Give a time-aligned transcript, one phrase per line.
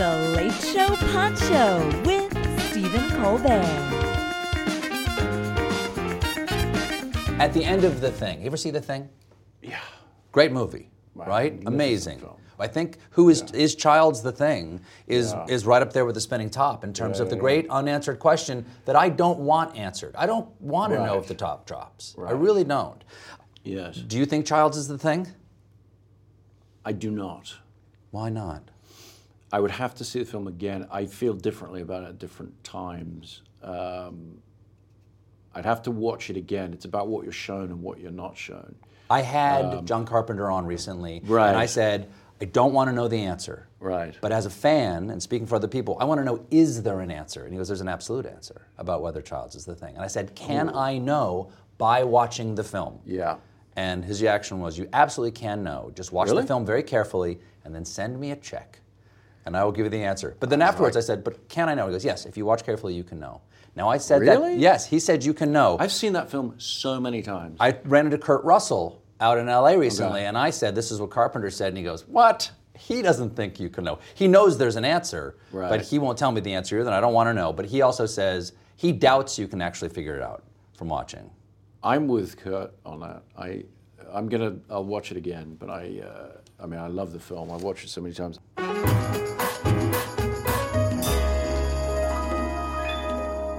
[0.00, 2.30] It's the Late Show Pod Show with
[2.70, 3.64] Stephen Colbert.
[7.40, 9.08] At the end of The Thing, you ever see The Thing?
[9.60, 9.80] Yeah.
[10.30, 11.60] Great movie, right?
[11.66, 12.22] Amazing.
[12.60, 16.20] I think who is is Childs The Thing is is right up there with the
[16.20, 20.14] spinning top in terms of the great unanswered question that I don't want answered.
[20.16, 22.14] I don't want to know if the top drops.
[22.24, 23.02] I really don't.
[23.64, 23.96] Yes.
[23.96, 25.26] Do you think Childs is the thing?
[26.84, 27.56] I do not.
[28.12, 28.70] Why not?
[29.52, 30.86] I would have to see the film again.
[30.90, 33.42] I feel differently about it at different times.
[33.62, 34.38] Um,
[35.54, 36.72] I'd have to watch it again.
[36.72, 38.74] It's about what you're shown and what you're not shown.
[39.10, 41.48] I had John Carpenter on recently, Right.
[41.48, 42.10] and I said,
[42.40, 43.66] I don't want to know the answer.
[43.80, 44.14] Right.
[44.20, 47.00] But as a fan and speaking for other people, I want to know is there
[47.00, 47.44] an answer?
[47.44, 49.94] And he goes, There's an absolute answer about whether Childs is the thing.
[49.94, 52.98] And I said, Can I know by watching the film?
[53.06, 53.36] Yeah.
[53.76, 55.90] And his reaction was, You absolutely can know.
[55.94, 56.42] Just watch Really?
[56.42, 58.80] the film very carefully and then send me a check.
[59.48, 60.36] And I will give you the answer.
[60.40, 61.86] But then afterwards I said, But can I know?
[61.86, 63.40] He goes, Yes, if you watch carefully, you can know.
[63.74, 64.52] Now I said Really?
[64.56, 64.60] that.
[64.60, 65.78] Yes, he said you can know.
[65.80, 67.56] I've seen that film so many times.
[67.58, 71.08] I ran into Kurt Russell out in LA recently, and I said, "This is what
[71.08, 72.50] Carpenter said," and he goes, "What?
[72.76, 74.00] He doesn't think you can know.
[74.14, 77.00] He knows there's an answer, but he won't tell me the answer either, and I
[77.00, 80.22] don't want to know." But he also says he doubts you can actually figure it
[80.22, 80.42] out
[80.76, 81.30] from watching.
[81.82, 83.22] I'm with Kurt on that.
[83.38, 83.64] I,
[84.12, 84.56] I'm gonna.
[84.68, 85.56] I'll watch it again.
[85.58, 87.50] But I, uh, I mean, I love the film.
[87.50, 88.40] I've watched it so many times.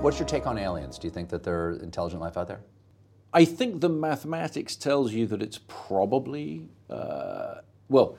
[0.00, 0.96] What's your take on aliens?
[0.96, 2.62] Do you think that there are intelligent life out there?
[3.34, 7.56] I think the mathematics tells you that it's probably, uh,
[7.90, 8.16] well,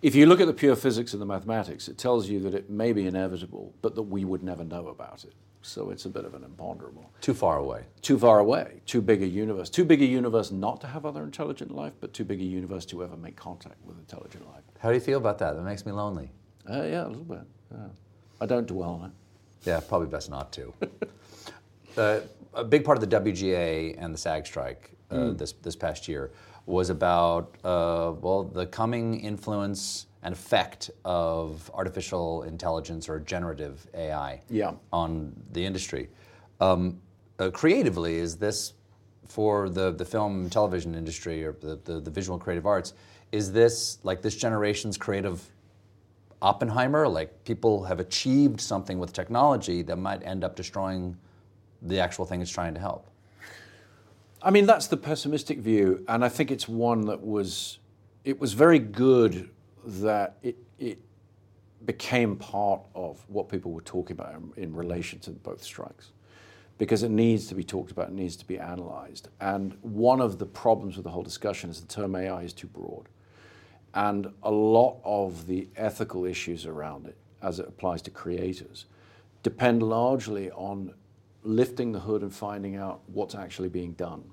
[0.00, 2.70] if you look at the pure physics and the mathematics, it tells you that it
[2.70, 5.34] may be inevitable, but that we would never know about it.
[5.60, 7.10] So it's a bit of an imponderable.
[7.20, 7.86] Too far away.
[8.00, 9.68] Too far away, too big a universe.
[9.68, 12.86] Too big a universe not to have other intelligent life, but too big a universe
[12.86, 14.62] to ever make contact with intelligent life.
[14.78, 15.56] How do you feel about that?
[15.56, 16.30] That makes me lonely.
[16.70, 17.42] Uh, yeah, a little bit.
[17.72, 17.86] Yeah.
[18.40, 19.12] I don't dwell on it.
[19.68, 20.72] Yeah, probably best not to.
[21.98, 22.20] uh,
[22.54, 26.30] a big part of the WGA and the SAG strike uh, this this past year
[26.66, 34.40] was about uh, well the coming influence and effect of artificial intelligence or generative AI
[34.48, 34.72] Yeah.
[34.92, 36.08] on the industry.
[36.60, 37.00] Um,
[37.38, 38.72] uh, creatively, is this
[39.26, 42.94] for the the film and television industry or the, the the visual and creative arts?
[43.32, 45.50] Is this like this generation's creative
[46.42, 51.16] Oppenheimer, like people have achieved something with technology that might end up destroying
[51.84, 53.06] the actual thing it's trying to help.
[54.42, 57.78] I mean, that's the pessimistic view, and I think it's one that was,
[58.24, 59.48] it was very good
[59.86, 60.98] that it, it
[61.86, 66.10] became part of what people were talking about in, in relation to both strikes,
[66.76, 69.28] because it needs to be talked about, it needs to be analyzed.
[69.40, 72.66] And one of the problems with the whole discussion is the term AI is too
[72.66, 73.08] broad,
[73.94, 78.86] and a lot of the ethical issues around it, as it applies to creators,
[79.42, 80.92] depend largely on
[81.48, 84.24] lifting the hood and finding out what's actually being done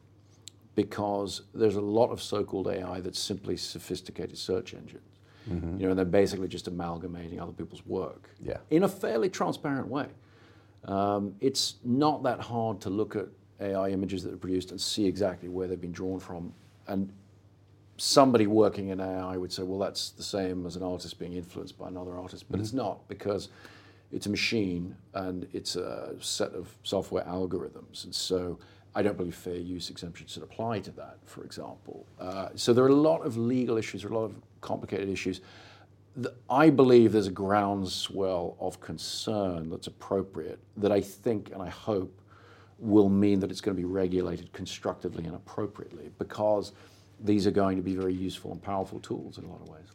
[0.76, 5.04] because there's a lot of so-called AI that's simply sophisticated search engines.
[5.48, 8.58] You know, and they're basically just amalgamating other people's work Yeah.
[8.70, 10.06] in a fairly transparent way.
[10.86, 13.26] Um, it's not that hard to look at
[13.60, 16.54] AI images that are produced and see exactly where they've been drawn from.
[16.88, 17.12] And
[17.98, 21.78] somebody working in AI would say, well, that's the same as an artist being influenced
[21.78, 22.46] by another artist.
[22.50, 23.50] But it's not because
[24.12, 28.04] it's a machine and it's a set of software algorithms.
[28.04, 28.60] And so
[28.94, 32.06] I don't believe fair use exemptions should apply to that, for example.
[32.20, 35.42] Uh, so there are a lot of legal issues, a lot of complicated issues.
[36.16, 41.70] The- I believe there's a groundswell of concern that's appropriate that I think and I
[41.70, 42.22] hope
[42.80, 46.74] will mean that it's going to be regulated constructively and appropriately because
[47.24, 49.86] these are going to be very useful and powerful tools in a lot of ways.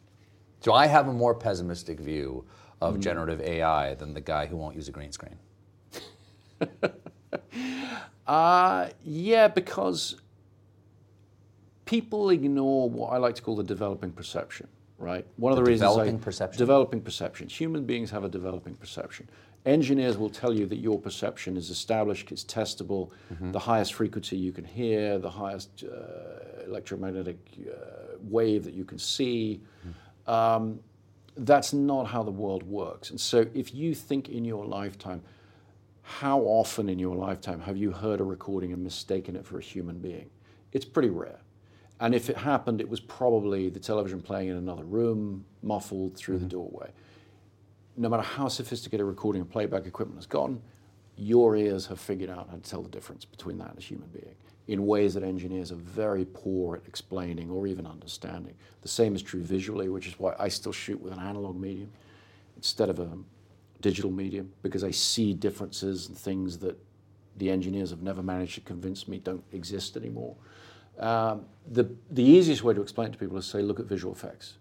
[0.61, 2.45] So I have a more pessimistic view
[2.81, 5.35] of generative AI than the guy who won't use a green screen.
[8.25, 10.17] Uh, yeah, because
[11.85, 15.25] people ignore what I like to call the developing perception, right?
[15.37, 16.57] One of The the, reasons developing I, perception?
[16.59, 17.47] Developing perception.
[17.47, 19.29] Human beings have a developing perception.
[19.65, 23.53] Engineers will tell you that your perception is established, it's testable, Mm-hmm.
[23.53, 28.99] the highest frequency you can hear, the highest uh, electromagnetic uh, wave that you can
[28.99, 29.61] see.
[29.87, 30.31] Mm-hmm.
[30.33, 30.79] Um,
[31.37, 33.09] that's not how the world works.
[33.09, 35.21] And so if you think in your lifetime,
[36.01, 39.61] how often in your lifetime have you heard a recording and mistaken it for a
[39.61, 40.29] human being?
[40.71, 41.39] It's pretty rare.
[41.99, 46.37] And if it happened, it was probably the television playing in another room, muffled through
[46.37, 46.49] the mm-hmm.
[46.49, 46.91] doorway.
[47.97, 50.61] No matter how sophisticated recording and playback equipment has gotten,
[51.17, 54.07] your ears have figured out how to tell the difference between that and a human
[54.09, 54.35] being
[54.67, 58.53] in ways that engineers are very poor at explaining or even understanding.
[58.81, 61.89] The same is true visually, which is why I still shoot with an analog medium
[62.57, 63.09] instead of a
[63.81, 66.77] digital medium because I see differences and things that
[67.37, 70.35] the engineers have never managed to convince me don't exist anymore.
[70.99, 73.85] Um, the, the easiest way to explain it to people is to say, look at
[73.85, 74.57] visual effects.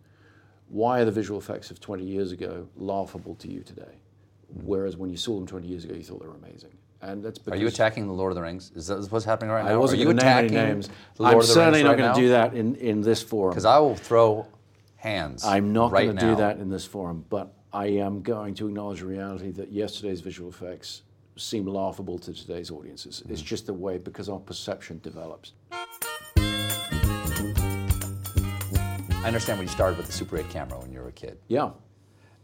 [0.68, 4.00] Why are the visual effects of 20 years ago laughable to you today?
[4.48, 6.70] Whereas when you saw them 20 years ago, you thought they were amazing.
[7.02, 8.72] And that's Are you attacking the Lord of the Rings?
[8.74, 9.72] Is that what's happening right now?
[9.72, 10.88] I wasn't Are you going to name any attacking names.
[11.16, 13.00] the Lord I'm of the certainly Rings not right going to do that in, in
[13.02, 13.52] this forum.
[13.52, 14.46] Because I will throw
[14.96, 15.44] hands.
[15.44, 18.66] I'm not right going to do that in this forum, but I am going to
[18.68, 21.02] acknowledge the reality that yesterday's visual effects
[21.36, 23.22] seem laughable to today's audiences.
[23.28, 23.46] It's Mm.
[23.46, 25.52] just the way because our perception develops.
[29.22, 31.38] I understand when you started with the Super 8 camera when you were a kid.
[31.48, 31.70] Yeah.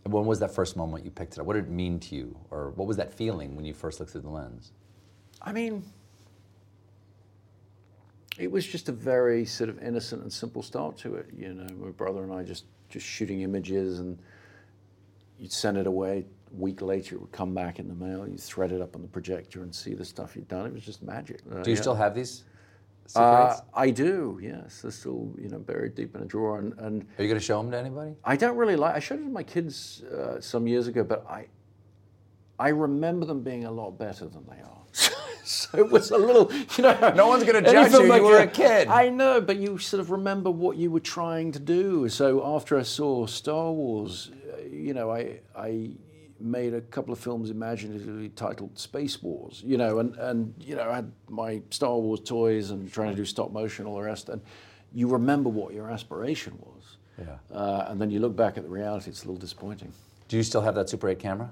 [0.05, 1.47] When was that first moment you picked it up?
[1.47, 2.37] What did it mean to you?
[2.51, 4.73] Or what was that feeling when you first looked through the lens?
[5.41, 5.85] I mean,
[8.39, 11.27] it was just a very sort of innocent and simple start to it.
[11.37, 14.19] You know, my brother and I just just shooting images, and
[15.39, 16.27] you'd send it away.
[16.51, 18.27] A week later, it would come back in the mail.
[18.27, 20.67] You'd thread it up on the projector and see the stuff you'd done.
[20.67, 21.43] It was just magic.
[21.49, 21.81] Do you yeah.
[21.81, 22.45] still have these?
[23.15, 24.39] Uh, I do.
[24.43, 27.39] Yes, they're still you know buried deep in a drawer, and, and Are you going
[27.39, 28.15] to show them to anybody?
[28.25, 28.95] I don't really like.
[28.95, 31.47] I showed it to my kids uh, some years ago, but I
[32.59, 34.83] I remember them being a lot better than they are.
[35.45, 37.13] so it was a little, you know.
[37.15, 38.89] No one's gonna judge you, you were a kid.
[38.89, 42.09] I know, but you sort of remember what you were trying to do.
[42.09, 45.91] So after I saw Star Wars, uh, you know, I I
[46.43, 50.91] made a couple of films imaginatively titled Space Wars, you know, and and you know,
[50.91, 54.29] I had my Star Wars toys and trying to do stop motion, all the rest,
[54.29, 54.41] and
[54.93, 56.97] you remember what your aspiration was.
[57.19, 57.57] Yeah.
[57.57, 59.93] Uh, and then you look back at the reality, it's a little disappointing.
[60.29, 61.51] Do you still have that Super 8 camera?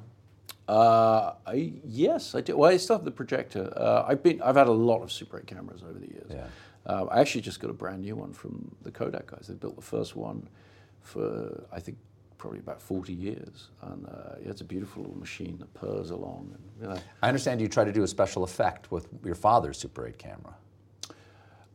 [0.68, 2.56] Uh, I, yes, I do.
[2.56, 3.72] Well, I still have the projector.
[3.76, 6.30] Uh, I've been, I've had a lot of Super 8 cameras over the years.
[6.30, 6.46] Yeah.
[6.86, 9.46] Uh, I actually just got a brand new one from the Kodak guys.
[9.48, 10.48] They built the first one
[11.02, 11.98] for, I think,
[12.40, 13.68] probably about 40 years.
[13.82, 16.54] And uh, yeah, it's a beautiful little machine that purrs along.
[16.54, 19.78] And, you know, I understand you try to do a special effect with your father's
[19.78, 20.54] Super 8 camera.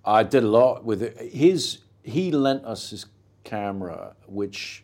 [0.03, 1.17] I did a lot with it.
[1.31, 3.05] His he lent us his
[3.43, 4.83] camera, which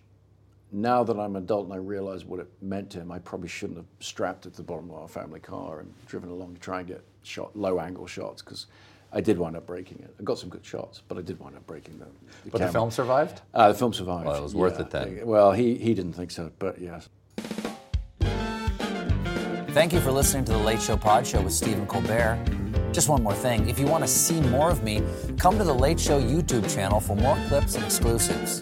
[0.71, 3.49] now that I'm an adult and I realize what it meant to him, I probably
[3.49, 6.59] shouldn't have strapped it to the bottom of our family car and driven along to
[6.59, 8.67] try and get shot low angle shots because
[9.13, 10.15] I did wind up breaking it.
[10.19, 12.11] I got some good shots, but I did wind up breaking them.
[12.45, 13.41] the But the film survived?
[13.53, 14.25] Uh, the film survived.
[14.25, 15.21] Well, it was worth it then.
[15.25, 17.09] Well, he, he didn't think so, but yes.
[19.71, 22.39] Thank you for listening to the Late Show Pod Show with Stephen Colbert.
[22.93, 23.69] Just one more thing.
[23.69, 25.01] If you want to see more of me,
[25.37, 28.61] come to the Late Show YouTube channel for more clips and exclusives.